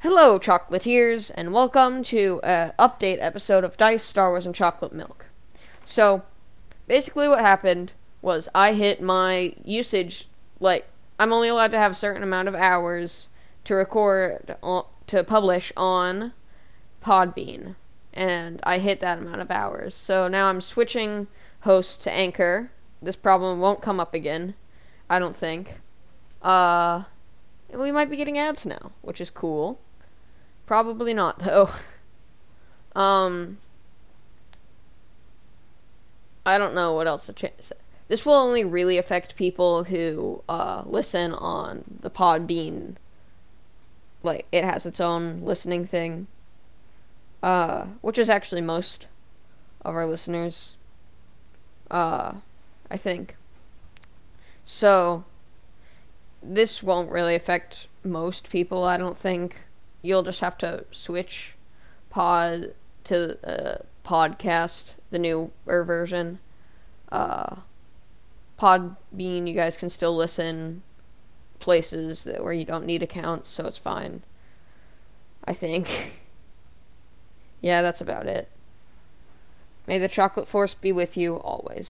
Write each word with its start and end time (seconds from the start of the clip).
Hello, 0.00 0.38
chocolatiers, 0.38 1.32
and 1.34 1.52
welcome 1.52 2.04
to 2.04 2.40
an 2.44 2.72
update 2.78 3.18
episode 3.20 3.64
of 3.64 3.76
Dice, 3.76 4.04
Star 4.04 4.30
Wars, 4.30 4.46
and 4.46 4.54
Chocolate 4.54 4.92
Milk. 4.92 5.26
So, 5.84 6.22
basically, 6.86 7.26
what 7.26 7.40
happened 7.40 7.94
was 8.22 8.48
I 8.54 8.74
hit 8.74 9.02
my 9.02 9.56
usage, 9.64 10.28
like, 10.60 10.86
I'm 11.18 11.32
only 11.32 11.48
allowed 11.48 11.72
to 11.72 11.78
have 11.78 11.90
a 11.90 11.96
certain 11.96 12.22
amount 12.22 12.46
of 12.46 12.54
hours 12.54 13.28
to 13.64 13.74
record, 13.74 14.54
to 15.08 15.24
publish 15.24 15.72
on 15.76 16.32
Podbean, 17.02 17.74
and 18.14 18.60
I 18.62 18.78
hit 18.78 19.00
that 19.00 19.18
amount 19.18 19.40
of 19.40 19.50
hours. 19.50 19.96
So 19.96 20.28
now 20.28 20.46
I'm 20.46 20.60
switching 20.60 21.26
host 21.62 22.02
to 22.02 22.12
Anchor. 22.12 22.70
This 23.02 23.16
problem 23.16 23.58
won't 23.58 23.82
come 23.82 23.98
up 23.98 24.14
again, 24.14 24.54
I 25.10 25.18
don't 25.18 25.34
think. 25.34 25.80
Uh, 26.40 27.02
we 27.74 27.90
might 27.90 28.08
be 28.08 28.16
getting 28.16 28.38
ads 28.38 28.64
now, 28.64 28.92
which 29.02 29.20
is 29.20 29.28
cool. 29.28 29.80
Probably 30.68 31.14
not 31.14 31.38
though. 31.38 31.70
um 32.94 33.56
I 36.44 36.58
don't 36.58 36.74
know 36.74 36.92
what 36.92 37.06
else 37.06 37.30
to. 37.34 37.50
This 38.08 38.26
will 38.26 38.34
only 38.34 38.64
really 38.64 38.98
affect 38.98 39.34
people 39.34 39.84
who 39.84 40.42
uh, 40.46 40.82
listen 40.84 41.32
on 41.32 41.84
the 42.00 42.10
Podbean. 42.10 42.96
Like 44.22 44.46
it 44.52 44.62
has 44.62 44.84
its 44.84 45.00
own 45.00 45.40
listening 45.42 45.86
thing, 45.86 46.26
uh, 47.42 47.84
which 48.02 48.18
is 48.18 48.28
actually 48.28 48.60
most 48.60 49.06
of 49.82 49.94
our 49.94 50.06
listeners. 50.06 50.76
Uh, 51.90 52.34
I 52.90 52.98
think. 52.98 53.36
So 54.64 55.24
this 56.42 56.82
won't 56.82 57.10
really 57.10 57.34
affect 57.34 57.88
most 58.04 58.50
people. 58.50 58.84
I 58.84 58.98
don't 58.98 59.16
think 59.16 59.67
you'll 60.02 60.22
just 60.22 60.40
have 60.40 60.58
to 60.58 60.84
switch 60.90 61.54
pod 62.10 62.74
to 63.04 63.38
uh, 63.46 63.82
podcast, 64.04 64.94
the 65.10 65.18
newer 65.18 65.84
version. 65.84 66.38
Uh, 67.10 67.56
Podbean, 68.58 69.46
you 69.46 69.54
guys 69.54 69.76
can 69.76 69.88
still 69.88 70.16
listen 70.16 70.82
places 71.58 72.24
that, 72.24 72.42
where 72.42 72.52
you 72.52 72.64
don't 72.64 72.86
need 72.86 73.02
accounts, 73.02 73.48
so 73.48 73.66
it's 73.66 73.78
fine. 73.78 74.22
I 75.44 75.52
think. 75.52 76.14
yeah, 77.60 77.82
that's 77.82 78.00
about 78.00 78.26
it. 78.26 78.48
May 79.86 79.98
the 79.98 80.08
chocolate 80.08 80.46
force 80.46 80.74
be 80.74 80.92
with 80.92 81.16
you 81.16 81.36
always. 81.36 81.88